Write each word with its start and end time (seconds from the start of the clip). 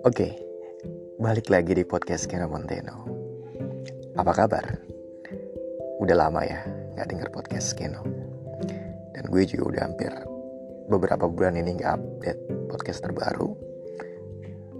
Oke, 0.00 0.32
balik 1.20 1.52
lagi 1.52 1.76
di 1.76 1.84
podcast 1.84 2.24
Keno 2.24 2.48
Monteno. 2.48 3.04
Apa 4.16 4.32
kabar? 4.32 4.64
Udah 6.00 6.16
lama 6.16 6.40
ya 6.40 6.64
nggak 6.96 7.04
denger 7.04 7.28
podcast 7.28 7.76
Keno. 7.76 8.00
Dan 9.12 9.28
gue 9.28 9.44
juga 9.44 9.76
udah 9.76 9.82
hampir 9.84 10.08
beberapa 10.88 11.28
bulan 11.28 11.60
ini 11.60 11.76
nggak 11.76 11.92
update 12.00 12.42
podcast 12.72 13.04
terbaru. 13.04 13.52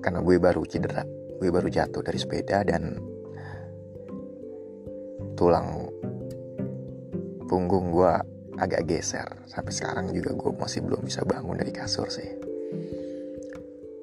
Karena 0.00 0.24
gue 0.24 0.40
baru 0.40 0.64
cedera, 0.64 1.04
gue 1.36 1.48
baru 1.52 1.68
jatuh 1.68 2.00
dari 2.00 2.16
sepeda 2.16 2.64
dan 2.64 2.96
tulang 5.36 5.84
punggung 7.44 7.92
gue 7.92 8.12
agak 8.56 8.88
geser. 8.88 9.28
Sampai 9.44 9.76
sekarang 9.76 10.16
juga 10.16 10.32
gue 10.32 10.48
masih 10.56 10.80
belum 10.80 11.04
bisa 11.04 11.28
bangun 11.28 11.60
dari 11.60 11.76
kasur 11.76 12.08
sih. 12.08 12.49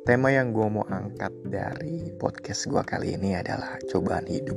Tema 0.08 0.32
yang 0.32 0.56
gue 0.56 0.64
mau 0.72 0.88
angkat 0.88 1.36
dari 1.52 2.16
podcast 2.16 2.72
gue 2.72 2.80
kali 2.80 3.20
ini 3.20 3.36
adalah 3.36 3.76
cobaan 3.92 4.24
hidup, 4.24 4.56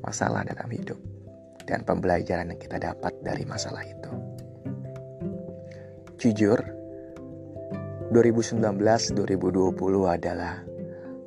masalah 0.00 0.40
dalam 0.48 0.64
hidup, 0.72 0.96
dan 1.68 1.84
pembelajaran 1.84 2.48
yang 2.48 2.56
kita 2.56 2.80
dapat 2.80 3.12
dari 3.20 3.44
masalah 3.44 3.84
itu. 3.84 4.08
Jujur, 6.16 6.56
2019-2020 8.16 9.12
adalah 10.08 10.64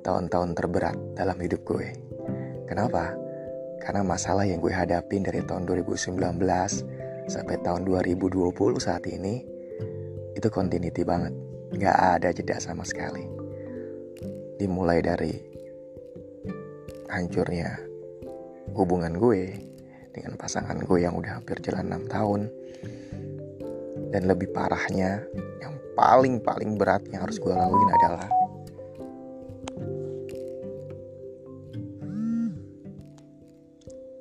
tahun-tahun 0.02 0.50
terberat 0.58 0.98
dalam 1.14 1.38
hidup 1.38 1.62
gue. 1.70 1.94
Kenapa? 2.66 3.14
Karena 3.78 4.02
masalah 4.02 4.50
yang 4.50 4.58
gue 4.58 4.74
hadapin 4.74 5.22
dari 5.22 5.46
tahun 5.46 5.70
2019 5.70 6.18
sampai 7.30 7.56
tahun 7.62 7.86
2020 7.86 8.58
saat 8.82 9.06
ini 9.06 9.46
itu 10.34 10.50
continuity 10.50 11.06
banget 11.06 11.43
Gak 11.74 11.98
ada 11.98 12.30
jeda 12.30 12.62
sama 12.62 12.86
sekali. 12.86 13.26
Dimulai 14.62 15.02
dari 15.02 15.34
hancurnya 17.10 17.78
hubungan 18.78 19.18
gue 19.18 19.54
dengan 20.14 20.38
pasangan 20.38 20.78
gue 20.78 21.00
yang 21.02 21.18
udah 21.18 21.42
hampir 21.42 21.58
jalan 21.66 22.06
6 22.06 22.14
tahun. 22.14 22.42
Dan 24.14 24.30
lebih 24.30 24.54
parahnya, 24.54 25.26
yang 25.58 25.74
paling-paling 25.98 26.78
berat 26.78 27.02
yang 27.10 27.26
harus 27.26 27.42
gue 27.42 27.50
laluin 27.50 27.90
adalah 27.98 28.30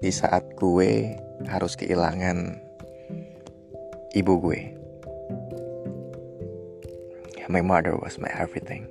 di 0.02 0.10
saat 0.10 0.56
gue 0.58 1.14
harus 1.46 1.78
kehilangan 1.78 2.58
ibu 4.16 4.34
gue 4.42 4.81
my 7.48 7.62
mother 7.64 7.96
was 7.98 8.18
my 8.18 8.30
everything. 8.34 8.86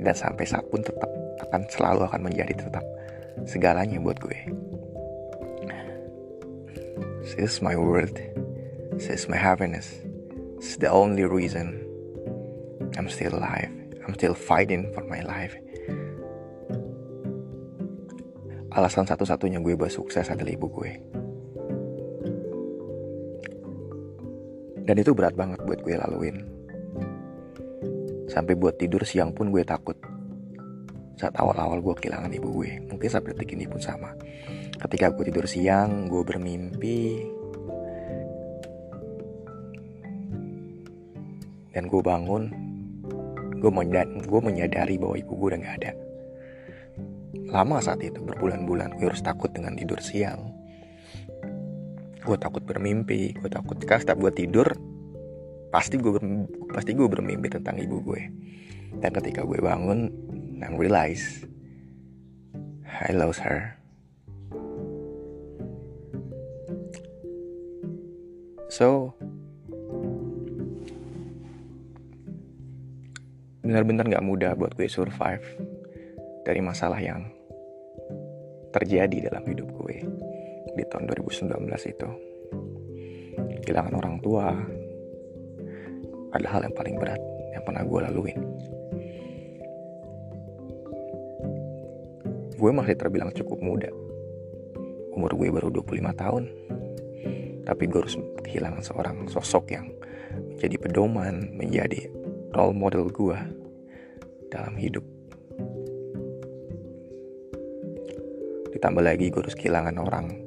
Dan 0.00 0.16
sampai 0.16 0.48
saat 0.48 0.64
pun 0.68 0.80
tetap 0.80 1.08
akan 1.48 1.68
selalu 1.68 2.08
akan 2.08 2.22
menjadi 2.28 2.54
tetap 2.56 2.84
segalanya 3.44 4.00
buat 4.00 4.20
gue. 4.20 4.38
This 7.20 7.36
is 7.36 7.54
my 7.62 7.76
world. 7.76 8.16
This 8.96 9.12
is 9.12 9.28
my 9.30 9.38
happiness. 9.38 10.02
Is 10.60 10.76
the 10.76 10.90
only 10.90 11.24
reason 11.24 11.78
I'm 12.98 13.08
still 13.08 13.36
alive. 13.36 13.70
I'm 14.02 14.16
still 14.16 14.34
fighting 14.34 14.90
for 14.92 15.06
my 15.06 15.22
life. 15.22 15.54
Alasan 18.74 19.06
satu-satunya 19.06 19.62
gue 19.62 19.78
buat 19.78 19.94
sukses 19.94 20.26
adalah 20.32 20.50
ibu 20.50 20.66
gue. 20.70 20.92
Dan 24.90 24.98
itu 24.98 25.14
berat 25.14 25.38
banget 25.38 25.62
buat 25.62 25.86
gue 25.86 25.94
laluin. 25.94 26.42
Sampai 28.26 28.58
buat 28.58 28.74
tidur 28.74 29.06
siang 29.06 29.30
pun 29.30 29.54
gue 29.54 29.62
takut. 29.62 29.94
Saat 31.14 31.38
awal-awal 31.38 31.78
gue 31.78 31.94
kehilangan 31.94 32.34
ibu 32.34 32.50
gue. 32.58 32.90
Mungkin 32.90 33.06
sampai 33.06 33.38
detik 33.38 33.54
ini 33.54 33.70
pun 33.70 33.78
sama. 33.78 34.10
Ketika 34.82 35.14
gue 35.14 35.30
tidur 35.30 35.46
siang, 35.46 36.10
gue 36.10 36.26
bermimpi. 36.26 37.22
Dan 41.70 41.86
gue 41.86 42.02
bangun. 42.02 42.50
Gue 43.62 43.70
gue 44.26 44.40
menyadari 44.42 44.98
bahwa 44.98 45.14
ibu 45.14 45.32
gue 45.38 45.48
udah 45.54 45.60
gak 45.70 45.76
ada. 45.86 45.92
Lama 47.46 47.78
saat 47.78 48.02
itu, 48.02 48.18
berbulan-bulan 48.26 48.98
gue 48.98 49.06
harus 49.06 49.22
takut 49.22 49.54
dengan 49.54 49.78
tidur 49.78 50.02
siang. 50.02 50.49
Gue 52.20 52.36
takut 52.36 52.60
bermimpi, 52.60 53.32
gue 53.32 53.48
takut 53.48 53.80
ketika 53.80 54.00
setiap 54.00 54.20
gue 54.20 54.32
tidur, 54.32 54.68
pasti 55.70 55.96
gue 55.96 56.12
pasti 56.74 56.92
gue 56.92 57.06
bermimpi 57.06 57.46
tentang 57.46 57.78
ibu 57.78 58.02
gue 58.02 58.22
dan 58.98 59.14
ketika 59.14 59.46
gue 59.46 59.58
bangun 59.62 60.10
I 60.60 60.76
realize 60.76 61.46
I 62.84 63.14
lost 63.14 63.40
her. 63.40 63.78
So 68.68 69.14
benar-benar 73.64 74.10
gak 74.10 74.26
mudah 74.26 74.52
buat 74.58 74.74
gue 74.74 74.90
survive 74.90 75.46
dari 76.42 76.58
masalah 76.58 76.98
yang 76.98 77.30
terjadi 78.74 79.30
dalam 79.30 79.46
hidup 79.46 79.70
gue 79.70 80.02
di 80.80 80.88
tahun 80.88 81.12
2019 81.12 81.92
itu 81.92 82.08
kehilangan 83.60 83.94
orang 84.00 84.16
tua 84.24 84.48
adalah 86.32 86.50
hal 86.56 86.62
yang 86.64 86.72
paling 86.72 86.96
berat 86.96 87.20
yang 87.52 87.62
pernah 87.68 87.84
gue 87.84 88.00
laluin. 88.08 88.38
Gue 92.56 92.70
masih 92.72 92.96
terbilang 92.96 93.28
cukup 93.36 93.60
muda. 93.60 93.92
Umur 95.12 95.36
gue 95.36 95.52
baru 95.52 95.68
25 95.68 96.16
tahun. 96.16 96.44
Tapi 97.68 97.82
gue 97.84 98.00
harus 98.00 98.16
kehilangan 98.40 98.80
seorang 98.80 99.16
sosok 99.28 99.76
yang 99.76 99.92
menjadi 100.56 100.76
pedoman, 100.80 101.52
menjadi 101.56 102.08
role 102.56 102.72
model 102.72 103.12
gue 103.12 103.36
dalam 104.48 104.74
hidup. 104.80 105.04
Ditambah 108.72 109.04
lagi 109.04 109.28
gue 109.28 109.40
harus 109.44 109.56
kehilangan 109.56 109.96
orang 110.00 110.39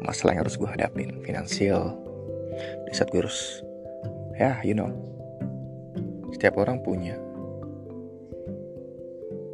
masalah 0.00 0.32
yang 0.32 0.48
harus 0.48 0.56
gue 0.56 0.70
hadapin 0.70 1.20
finansial. 1.20 1.92
Di 2.88 2.96
saat 2.96 3.12
gue 3.12 3.20
harus 3.20 3.60
ya 4.40 4.56
you 4.64 4.72
know 4.72 4.88
setiap 6.32 6.56
orang 6.56 6.80
punya 6.80 7.20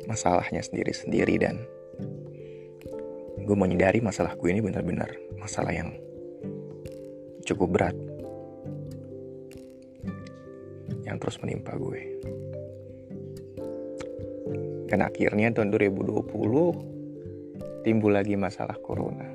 masalahnya 0.07 0.63
sendiri-sendiri 0.63 1.35
dan 1.43 1.67
gue 3.47 3.55
menyadari 3.55 4.03
masalah 4.03 4.35
gue 4.35 4.51
ini 4.51 4.59
benar-benar 4.59 5.07
masalah 5.39 5.71
yang 5.71 5.95
cukup 7.47 7.79
berat 7.79 7.95
yang 11.07 11.23
terus 11.23 11.39
menimpa 11.39 11.79
gue. 11.79 12.03
Dan 14.91 15.07
akhirnya 15.07 15.55
tahun 15.55 15.71
2020 15.71 17.87
timbul 17.87 18.11
lagi 18.11 18.35
masalah 18.35 18.75
corona. 18.83 19.23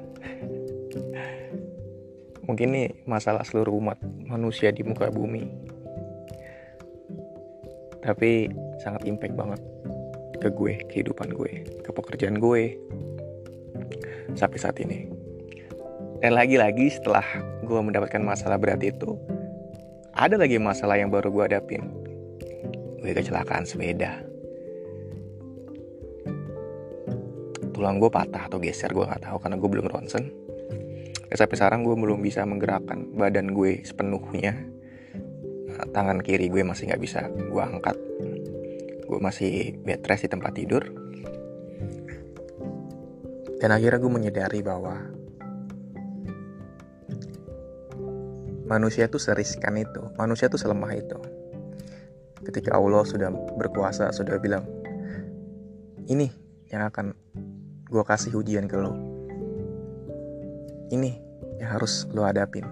Mungkin 2.47 2.67
nih 2.75 3.07
masalah 3.07 3.47
seluruh 3.47 3.79
umat 3.79 3.95
manusia 4.27 4.75
di 4.75 4.83
muka 4.83 5.07
bumi. 5.07 5.47
Tapi 8.03 8.51
sangat 8.83 9.07
impact 9.07 9.39
banget 9.39 9.63
ke 10.43 10.51
gue, 10.51 10.83
kehidupan 10.91 11.31
gue, 11.31 11.63
ke 11.85 11.89
pekerjaan 11.93 12.41
gue, 12.41 12.75
sampai 14.35 14.57
saat 14.59 14.77
ini. 14.81 15.07
Dan 16.21 16.37
lagi-lagi 16.37 16.93
setelah 16.93 17.25
gue 17.65 17.79
mendapatkan 17.81 18.21
masalah 18.21 18.61
berat 18.61 18.85
itu, 18.85 19.17
ada 20.13 20.37
lagi 20.37 20.61
masalah 20.61 21.01
yang 21.01 21.09
baru 21.09 21.33
gue 21.33 21.43
hadapin. 21.49 21.81
Gue 23.01 23.17
kecelakaan 23.17 23.65
sepeda. 23.65 24.21
Tulang 27.73 27.97
gue 27.97 28.13
patah 28.13 28.45
atau 28.45 28.61
geser 28.61 28.93
gue 28.93 29.01
nggak 29.01 29.25
tahu 29.25 29.41
karena 29.41 29.57
gue 29.57 29.69
belum 29.73 29.87
ronsen. 29.89 30.29
Dan 31.25 31.35
sampai 31.41 31.57
sekarang 31.57 31.81
gue 31.81 31.97
belum 31.97 32.21
bisa 32.21 32.45
menggerakkan 32.45 33.17
badan 33.17 33.49
gue 33.49 33.81
sepenuhnya. 33.81 34.53
Nah, 35.73 35.89
tangan 35.89 36.21
kiri 36.21 36.53
gue 36.53 36.61
masih 36.61 36.93
nggak 36.93 37.01
bisa 37.01 37.25
gue 37.33 37.63
angkat. 37.65 37.97
Gue 39.09 39.17
masih 39.17 39.73
bed 39.81 40.05
rest 40.05 40.29
di 40.29 40.29
tempat 40.29 40.53
tidur 40.53 41.00
dan 43.61 43.69
akhirnya 43.69 44.01
gue 44.01 44.09
menyadari 44.09 44.65
bahwa 44.65 44.97
manusia 48.65 49.05
tuh 49.05 49.21
seriskan 49.21 49.77
itu, 49.77 50.01
manusia 50.17 50.49
tuh 50.49 50.57
selemah 50.57 50.91
itu. 50.97 51.19
ketika 52.41 52.73
Allah 52.73 53.05
sudah 53.05 53.29
berkuasa 53.29 54.09
sudah 54.09 54.41
bilang 54.41 54.65
ini 56.09 56.33
yang 56.73 56.89
akan 56.89 57.13
gue 57.85 58.01
kasih 58.01 58.33
ujian 58.33 58.65
ke 58.65 58.81
lo 58.81 58.97
ini 60.89 61.21
yang 61.61 61.77
harus 61.77 62.09
lo 62.09 62.25
hadapin. 62.25 62.65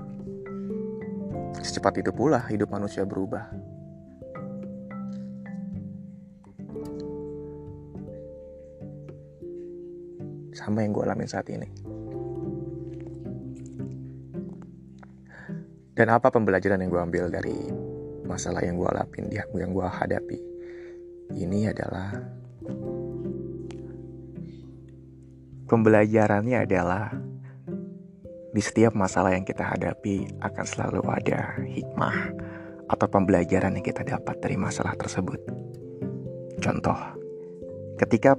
Secepat 1.62 2.02
itu 2.02 2.10
pula 2.10 2.42
hidup 2.50 2.74
manusia 2.74 3.06
berubah 3.06 3.46
sama 10.70 10.86
yang 10.86 10.94
gue 10.94 11.02
alamin 11.02 11.26
saat 11.26 11.50
ini 11.50 11.66
dan 15.98 16.08
apa 16.14 16.30
pembelajaran 16.30 16.78
yang 16.78 16.94
gue 16.94 17.02
ambil 17.02 17.26
dari 17.34 17.58
masalah 18.30 18.62
yang 18.62 18.78
gue 18.78 18.86
alapin 18.86 19.26
yang 19.34 19.74
gue 19.74 19.88
hadapi 19.90 20.40
ini 21.34 21.66
adalah 21.74 22.14
pembelajarannya 25.66 26.70
adalah 26.70 27.18
di 28.50 28.62
setiap 28.62 28.94
masalah 28.98 29.34
yang 29.34 29.46
kita 29.46 29.62
hadapi 29.62 30.26
akan 30.42 30.66
selalu 30.66 31.02
ada 31.10 31.58
hikmah 31.66 32.18
atau 32.90 33.06
pembelajaran 33.06 33.78
yang 33.78 33.86
kita 33.86 34.02
dapat 34.02 34.42
dari 34.42 34.58
masalah 34.58 34.98
tersebut. 34.98 35.38
Contoh, 36.58 36.98
ketika 38.02 38.34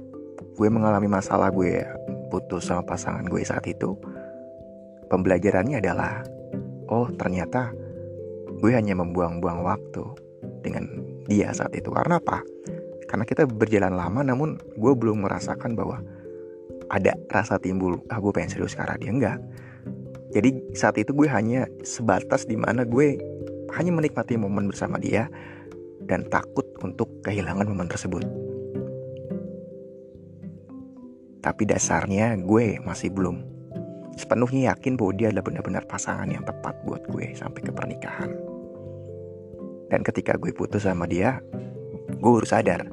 gue 0.59 0.67
mengalami 0.67 1.07
masalah 1.07 1.47
gue 1.47 1.87
putus 2.31 2.71
sama 2.71 2.87
pasangan 2.87 3.27
gue 3.27 3.43
saat 3.43 3.67
itu, 3.67 3.99
pembelajarannya 5.11 5.83
adalah, 5.83 6.23
oh 6.87 7.11
ternyata 7.11 7.75
gue 8.63 8.71
hanya 8.71 8.95
membuang-buang 8.95 9.59
waktu 9.67 10.03
dengan 10.63 10.87
dia 11.27 11.51
saat 11.51 11.75
itu. 11.75 11.91
Karena 11.91 12.23
apa? 12.23 12.39
Karena 13.11 13.27
kita 13.27 13.43
berjalan 13.43 13.91
lama 13.91 14.23
namun 14.23 14.55
gue 14.79 14.93
belum 14.95 15.27
merasakan 15.27 15.75
bahwa 15.75 15.99
ada 16.87 17.15
rasa 17.27 17.59
timbul, 17.59 17.99
ah 18.07 18.19
gue 18.23 18.31
pengen 18.31 18.51
serius 18.55 18.75
karena 18.75 18.95
dia 18.95 19.11
enggak. 19.11 19.37
Jadi 20.31 20.71
saat 20.71 20.95
itu 20.95 21.11
gue 21.11 21.27
hanya 21.27 21.67
sebatas 21.83 22.47
di 22.47 22.55
mana 22.55 22.87
gue 22.87 23.19
hanya 23.75 23.91
menikmati 23.91 24.39
momen 24.39 24.71
bersama 24.71 24.95
dia 24.95 25.27
dan 26.07 26.23
takut 26.27 26.63
untuk 26.83 27.07
kehilangan 27.23 27.67
momen 27.67 27.87
tersebut. 27.87 28.23
Tapi 31.41 31.65
dasarnya 31.65 32.37
gue 32.37 32.77
masih 32.85 33.09
belum 33.09 33.41
sepenuhnya 34.13 34.75
yakin 34.75 34.93
bahwa 34.93 35.11
dia 35.17 35.27
adalah 35.33 35.45
benar-benar 35.49 35.83
pasangan 35.89 36.29
yang 36.29 36.45
tepat 36.45 36.77
buat 36.85 37.01
gue 37.09 37.33
sampai 37.33 37.61
ke 37.65 37.71
pernikahan. 37.73 38.31
Dan 39.89 40.05
ketika 40.05 40.37
gue 40.37 40.53
putus 40.53 40.87
sama 40.87 41.09
dia, 41.09 41.41
gue 42.07 42.31
baru 42.31 42.47
sadar, 42.47 42.87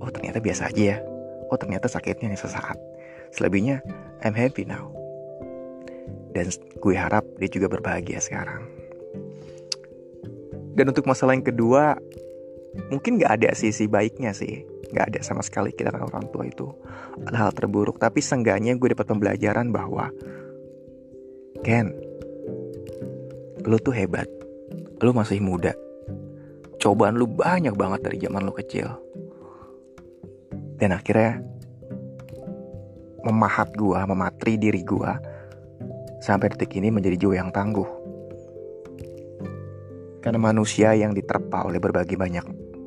oh 0.00 0.08
ternyata 0.08 0.40
biasa 0.40 0.70
aja 0.70 0.96
ya. 0.96 0.98
Oh 1.50 1.58
ternyata 1.58 1.90
sakitnya 1.90 2.30
hanya 2.30 2.40
sesaat. 2.40 2.78
Selebihnya, 3.34 3.82
I'm 4.22 4.38
happy 4.38 4.62
now. 4.62 4.94
Dan 6.30 6.46
gue 6.78 6.94
harap 6.94 7.26
dia 7.42 7.50
juga 7.50 7.66
berbahagia 7.66 8.22
sekarang. 8.22 8.62
Dan 10.78 10.94
untuk 10.94 11.04
masalah 11.10 11.34
yang 11.34 11.44
kedua, 11.44 11.98
mungkin 12.88 13.18
gak 13.18 13.42
ada 13.42 13.50
sisi 13.58 13.90
baiknya 13.90 14.30
sih. 14.30 14.62
Gak 14.90 15.14
ada 15.14 15.20
sama 15.22 15.42
sekali 15.46 15.70
kita 15.70 15.94
orang 15.94 16.26
tua 16.34 16.46
itu 16.46 16.66
ada 17.26 17.48
hal 17.48 17.52
terburuk. 17.54 18.02
Tapi 18.02 18.18
seenggaknya 18.18 18.74
gue 18.74 18.94
dapat 18.94 19.06
pembelajaran 19.06 19.70
bahwa 19.70 20.10
Ken, 21.60 21.92
lu 23.62 23.76
tuh 23.78 23.94
hebat. 23.94 24.26
Lu 25.00 25.12
masih 25.16 25.40
muda 25.40 25.72
cobaan 26.80 27.20
lu 27.20 27.28
banyak 27.28 27.76
banget 27.76 28.00
dari 28.08 28.16
zaman 28.24 28.42
lu 28.48 28.56
kecil. 28.56 28.88
Dan 30.80 30.96
akhirnya 30.96 31.44
memahat 33.20 33.68
gua, 33.76 34.08
mematri 34.08 34.56
diri 34.56 34.80
gua 34.80 35.20
sampai 36.24 36.48
detik 36.56 36.72
ini 36.80 36.88
menjadi 36.88 37.20
jiwa 37.20 37.34
yang 37.36 37.52
tangguh. 37.52 37.86
Karena 40.24 40.40
manusia 40.40 40.96
yang 40.96 41.12
diterpa 41.12 41.68
oleh 41.68 41.76
berbagai 41.76 42.16
banyak 42.16 42.44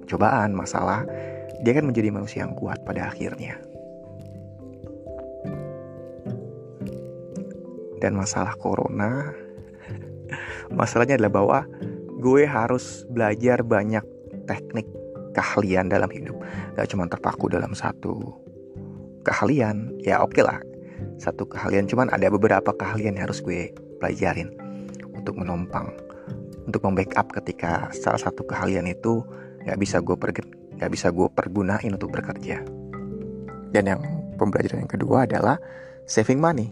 cobaan, 0.09 0.57
masalah, 0.57 1.05
dia 1.63 1.71
kan 1.71 1.87
menjadi 1.87 2.11
manusia 2.11 2.43
yang 2.43 2.53
kuat 2.59 2.83
pada 2.83 3.07
akhirnya. 3.07 3.55
Dan 8.03 8.19
masalah 8.19 8.59
corona, 8.59 9.31
masalahnya 10.79 11.15
adalah 11.15 11.31
bahwa 11.31 11.59
gue 12.19 12.43
harus 12.43 13.07
belajar 13.07 13.63
banyak 13.63 14.03
teknik 14.43 14.91
keahlian 15.31 15.87
dalam 15.87 16.11
hidup. 16.11 16.35
Gak 16.75 16.91
cuma 16.91 17.07
terpaku 17.07 17.47
dalam 17.47 17.71
satu 17.71 18.19
keahlian. 19.23 19.95
Ya 20.03 20.19
oke 20.19 20.35
okay 20.35 20.43
lah. 20.43 20.59
Satu 21.15 21.47
keahlian. 21.47 21.87
Cuman 21.87 22.11
ada 22.11 22.27
beberapa 22.27 22.75
keahlian 22.75 23.15
yang 23.15 23.31
harus 23.31 23.39
gue 23.39 23.71
pelajarin 24.03 24.51
untuk 25.15 25.39
menumpang 25.39 25.87
untuk 26.67 26.83
membackup 26.83 27.31
ketika 27.31 27.91
salah 27.91 28.19
satu 28.19 28.43
keahlian 28.47 28.87
itu 28.87 29.23
nggak 29.63 29.79
bisa 29.79 29.99
gue 30.03 30.15
nggak 30.77 30.91
bisa 30.91 31.09
gue 31.09 31.27
pergunain 31.31 31.91
untuk 31.93 32.13
bekerja. 32.13 32.61
Dan 33.73 33.83
yang 33.89 34.01
pembelajaran 34.37 34.85
yang 34.85 34.91
kedua 34.91 35.25
adalah 35.25 35.57
saving 36.05 36.37
money. 36.37 36.69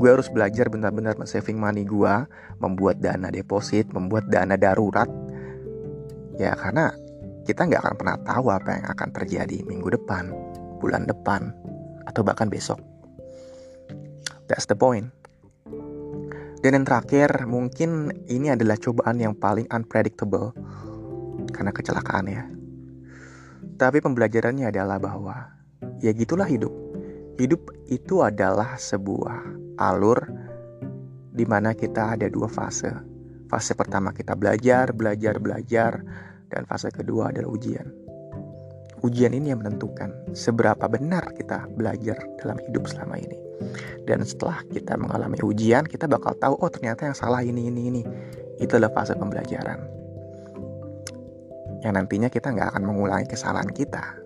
Gue 0.00 0.08
harus 0.08 0.32
belajar 0.32 0.66
benar-benar 0.72 1.14
saving 1.28 1.60
money 1.60 1.86
gue 1.86 2.14
membuat 2.58 2.98
dana 2.98 3.28
deposit 3.28 3.90
membuat 3.92 4.26
dana 4.32 4.56
darurat. 4.56 5.06
Ya 6.40 6.56
karena 6.56 6.90
kita 7.44 7.68
nggak 7.68 7.82
akan 7.82 7.94
pernah 7.98 8.16
tahu 8.22 8.46
apa 8.50 8.70
yang 8.80 8.86
akan 8.88 9.08
terjadi 9.12 9.58
minggu 9.66 9.92
depan 9.92 10.30
bulan 10.82 11.06
depan 11.06 11.54
atau 12.08 12.26
bahkan 12.26 12.50
besok. 12.50 12.82
That's 14.50 14.66
the 14.66 14.74
point. 14.74 15.14
Dan 16.62 16.78
yang 16.78 16.86
terakhir 16.86 17.46
mungkin 17.50 18.14
ini 18.30 18.54
adalah 18.54 18.78
cobaan 18.78 19.18
yang 19.18 19.34
paling 19.34 19.66
unpredictable 19.74 20.54
karena 21.52 21.70
kecelakaan 21.70 22.26
ya 22.26 22.42
tapi 23.76 24.00
pembelajarannya 24.02 24.72
adalah 24.72 24.98
bahwa 24.98 25.36
ya 26.00 26.10
gitulah 26.10 26.48
hidup 26.48 26.72
hidup 27.40 27.72
itu 27.88 28.20
adalah 28.20 28.76
sebuah 28.76 29.40
alur 29.80 30.18
di 31.32 31.48
mana 31.48 31.72
kita 31.72 32.14
ada 32.16 32.28
dua 32.28 32.46
fase. 32.46 32.92
Fase 33.48 33.72
pertama 33.76 34.12
kita 34.12 34.36
belajar, 34.36 34.92
belajar, 34.92 35.40
belajar, 35.40 35.92
dan 36.52 36.62
fase 36.68 36.92
kedua 36.92 37.32
adalah 37.32 37.52
ujian. 37.52 37.88
Ujian 39.02 39.34
ini 39.34 39.50
yang 39.50 39.60
menentukan 39.60 40.30
seberapa 40.36 40.86
benar 40.86 41.34
kita 41.34 41.66
belajar 41.74 42.20
dalam 42.38 42.60
hidup 42.68 42.86
selama 42.86 43.18
ini. 43.18 43.36
Dan 44.06 44.22
setelah 44.22 44.62
kita 44.70 44.94
mengalami 44.94 45.42
ujian, 45.42 45.82
kita 45.88 46.06
bakal 46.06 46.38
tahu, 46.38 46.54
oh 46.62 46.70
ternyata 46.70 47.10
yang 47.10 47.16
salah 47.18 47.42
ini, 47.42 47.66
ini, 47.66 47.80
ini. 47.90 48.02
Itu 48.62 48.78
adalah 48.78 48.94
fase 48.94 49.18
pembelajaran. 49.18 50.01
Yang 51.82 51.92
nantinya 51.98 52.28
kita 52.30 52.54
nggak 52.54 52.74
akan 52.74 52.82
mengulangi 52.86 53.26
kesalahan 53.26 53.70
kita. 53.74 54.22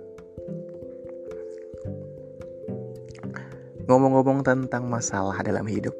Ngomong-ngomong 3.86 4.44
tentang 4.44 4.84
masalah 4.90 5.40
dalam 5.40 5.64
hidup, 5.64 5.94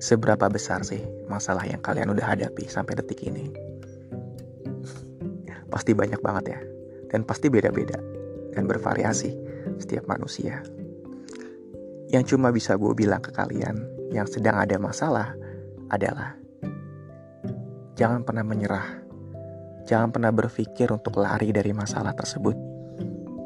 seberapa 0.00 0.48
besar 0.48 0.82
sih 0.82 1.04
masalah 1.28 1.62
yang 1.68 1.78
kalian 1.84 2.10
udah 2.10 2.26
hadapi 2.32 2.64
sampai 2.66 2.96
detik 2.98 3.22
ini? 3.28 3.52
Pasti 5.70 5.94
banyak 5.94 6.18
banget 6.18 6.44
ya, 6.56 6.60
dan 7.12 7.22
pasti 7.22 7.52
beda-beda 7.52 8.00
dan 8.56 8.64
bervariasi 8.66 9.36
setiap 9.78 10.08
manusia. 10.10 10.64
Yang 12.10 12.34
cuma 12.34 12.50
bisa 12.50 12.74
gue 12.74 12.90
bilang 12.96 13.22
ke 13.22 13.30
kalian 13.30 13.86
yang 14.10 14.26
sedang 14.26 14.58
ada 14.58 14.74
masalah 14.82 15.36
adalah 15.92 16.34
jangan 17.94 18.26
pernah 18.26 18.42
menyerah. 18.42 18.99
Jangan 19.88 20.12
pernah 20.12 20.32
berpikir 20.34 20.90
untuk 20.92 21.20
lari 21.20 21.52
dari 21.54 21.72
masalah 21.72 22.12
tersebut. 22.16 22.56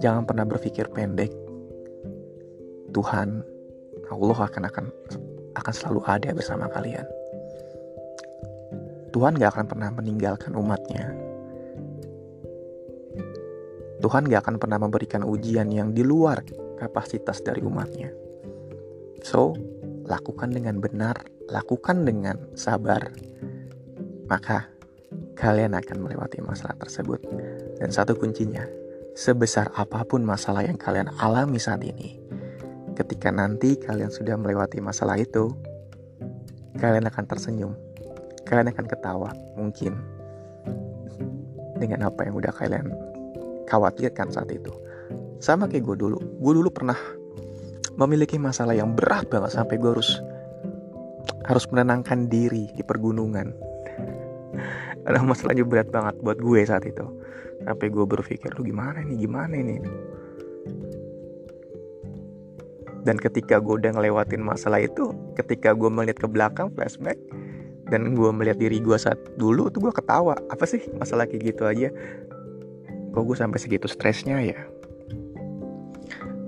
Jangan 0.02 0.26
pernah 0.26 0.44
berpikir 0.44 0.90
pendek 0.90 1.44
Tuhan 2.94 3.42
Allah 4.14 4.38
akan 4.46 4.62
akan 4.70 4.86
akan 5.58 5.72
selalu 5.74 6.00
ada 6.06 6.30
bersama 6.30 6.70
kalian. 6.70 7.02
Tuhan 9.10 9.38
gak 9.38 9.54
akan 9.54 9.66
pernah 9.66 9.90
meninggalkan 9.94 10.54
umatnya. 10.58 11.14
Tuhan 14.02 14.26
gak 14.26 14.42
akan 14.46 14.56
pernah 14.58 14.78
memberikan 14.78 15.22
ujian 15.22 15.70
yang 15.70 15.94
di 15.94 16.02
luar 16.02 16.42
kapasitas 16.78 17.42
dari 17.42 17.62
umatnya. 17.62 18.10
So, 19.22 19.54
lakukan 20.06 20.50
dengan 20.50 20.82
benar, 20.82 21.22
lakukan 21.46 22.02
dengan 22.02 22.42
sabar. 22.58 23.14
Maka, 24.26 24.73
kalian 25.34 25.74
akan 25.74 25.98
melewati 26.02 26.42
masalah 26.42 26.74
tersebut. 26.78 27.22
Dan 27.78 27.90
satu 27.90 28.14
kuncinya, 28.14 28.64
sebesar 29.18 29.70
apa 29.74 30.02
pun 30.06 30.22
masalah 30.22 30.66
yang 30.66 30.78
kalian 30.78 31.10
alami 31.18 31.58
saat 31.58 31.82
ini, 31.82 32.24
Ketika 32.94 33.34
nanti 33.34 33.74
kalian 33.74 34.06
sudah 34.06 34.38
melewati 34.38 34.78
masalah 34.78 35.18
itu, 35.18 35.50
kalian 36.78 37.10
akan 37.10 37.24
tersenyum. 37.26 37.74
Kalian 38.46 38.70
akan 38.70 38.86
ketawa, 38.86 39.30
mungkin. 39.58 39.98
dengan 41.74 42.06
apa 42.06 42.22
yang 42.22 42.38
udah 42.38 42.54
kalian 42.54 42.86
khawatirkan 43.66 44.30
saat 44.30 44.46
itu. 44.54 44.70
Sama 45.42 45.66
kayak 45.66 45.90
gue 45.90 46.06
dulu. 46.06 46.22
Gue 46.38 46.54
dulu 46.54 46.70
pernah 46.70 46.96
memiliki 47.98 48.38
masalah 48.38 48.78
yang 48.78 48.94
berat 48.94 49.26
banget 49.26 49.58
sampai 49.58 49.82
gue 49.82 49.90
harus 49.90 50.22
harus 51.44 51.66
menenangkan 51.74 52.30
diri 52.30 52.70
di 52.78 52.82
pergunungan. 52.86 53.50
Ada 55.04 55.20
masalahnya 55.20 55.64
berat 55.68 55.88
banget 55.92 56.16
buat 56.24 56.40
gue 56.40 56.60
saat 56.64 56.84
itu. 56.88 57.04
Sampai 57.64 57.88
gue 57.88 58.04
berpikir, 58.04 58.52
lu 58.56 58.64
gimana 58.64 59.00
nih, 59.04 59.16
gimana 59.24 59.54
ini? 59.54 59.76
Dan 63.04 63.20
ketika 63.20 63.60
gue 63.60 63.84
udah 63.84 63.92
ngelewatin 63.96 64.40
masalah 64.40 64.80
itu, 64.80 65.12
ketika 65.36 65.76
gue 65.76 65.92
melihat 65.92 66.24
ke 66.24 66.28
belakang 66.28 66.72
flashback, 66.72 67.20
dan 67.92 68.16
gue 68.16 68.30
melihat 68.32 68.56
diri 68.56 68.80
gue 68.80 68.96
saat 68.96 69.20
dulu 69.36 69.68
tuh 69.68 69.88
gue 69.88 69.92
ketawa 69.92 70.36
apa 70.48 70.64
sih 70.64 70.80
masalah 70.96 71.28
kayak 71.28 71.52
gitu 71.52 71.68
aja 71.68 71.88
kok 73.12 73.22
gue 73.22 73.36
sampai 73.36 73.60
segitu 73.60 73.86
stresnya 73.86 74.40
ya 74.40 74.58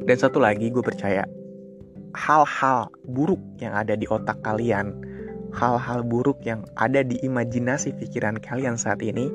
dan 0.06 0.16
satu 0.16 0.40
lagi 0.40 0.72
gue 0.72 0.80
percaya 0.80 1.28
hal-hal 2.16 2.88
buruk 3.04 3.40
yang 3.60 3.76
ada 3.76 3.92
di 3.92 4.08
otak 4.08 4.40
kalian 4.40 4.96
hal-hal 5.56 6.04
buruk 6.04 6.38
yang 6.44 6.68
ada 6.76 7.00
di 7.00 7.16
imajinasi 7.24 7.96
pikiran 7.96 8.36
kalian 8.38 8.76
saat 8.76 9.00
ini 9.00 9.32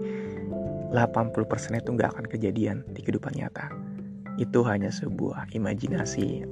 80% 0.94 1.82
itu 1.82 1.90
nggak 1.98 2.10
akan 2.13 2.25
kejadian 2.30 2.86
di 2.94 3.01
kehidupan 3.01 3.34
nyata 3.34 3.74
itu 4.38 4.62
hanya 4.63 4.94
sebuah 4.94 5.50
imajinasi 5.51 6.46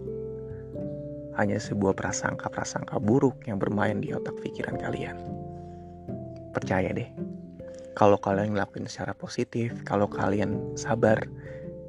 hanya 1.39 1.55
sebuah 1.55 1.95
prasangka-prasangka 1.95 2.99
buruk 2.99 3.47
yang 3.47 3.55
bermain 3.55 4.03
di 4.03 4.11
otak 4.11 4.35
pikiran 4.43 4.75
kalian. 4.75 5.15
Percaya 6.51 6.91
deh, 6.91 7.07
kalau 7.95 8.19
kalian 8.19 8.51
ngelakuin 8.51 8.91
secara 8.91 9.15
positif, 9.15 9.71
kalau 9.87 10.11
kalian 10.11 10.75
sabar 10.75 11.15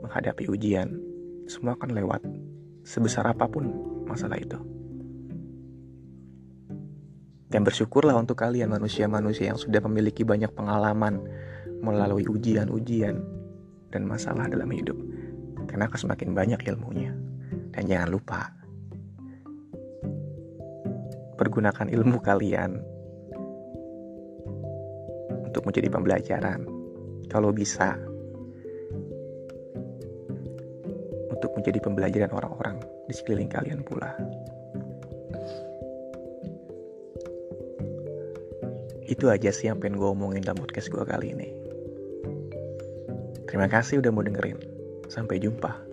menghadapi 0.07 0.47
ujian, 0.47 1.03
semua 1.51 1.75
akan 1.75 1.99
lewat 1.99 2.23
sebesar 2.87 3.27
apa 3.27 3.51
pun 3.51 3.75
masalah 4.07 4.39
itu. 4.39 4.70
Dan 7.51 7.67
bersyukurlah 7.67 8.15
untuk 8.15 8.39
kalian 8.39 8.71
manusia-manusia 8.71 9.51
yang 9.51 9.59
sudah 9.59 9.83
memiliki 9.83 10.23
banyak 10.23 10.55
pengalaman 10.55 11.19
melalui 11.83 12.23
ujian-ujian 12.31 13.19
dan 13.91 14.03
masalah 14.07 14.47
dalam 14.47 14.71
hidup. 14.71 14.95
Karena 15.67 15.91
akan 15.91 15.99
semakin 15.99 16.31
banyak 16.31 16.63
ilmunya. 16.71 17.11
Dan 17.75 17.91
jangan 17.91 18.11
lupa, 18.11 18.55
pergunakan 21.35 21.91
ilmu 21.91 22.19
kalian 22.23 22.71
untuk 25.51 25.67
menjadi 25.67 25.91
pembelajaran. 25.91 26.63
Kalau 27.27 27.51
bisa, 27.51 27.99
untuk 31.31 31.51
menjadi 31.57 31.79
pembelajaran 31.83 32.31
orang-orang 32.37 32.77
di 33.09 33.15
sekeliling 33.17 33.51
kalian 33.51 33.81
pula. 33.83 34.13
Itu 39.11 39.27
aja 39.27 39.51
sih 39.51 39.67
yang 39.67 39.83
pengen 39.83 39.99
gue 39.99 40.07
omongin 40.07 40.47
dalam 40.47 40.63
podcast 40.63 40.87
gue 40.87 41.03
kali 41.03 41.35
ini. 41.35 41.49
Terima 43.51 43.67
kasih 43.67 43.99
udah 43.99 44.15
mau 44.15 44.23
dengerin. 44.23 44.63
Sampai 45.11 45.43
jumpa. 45.43 45.90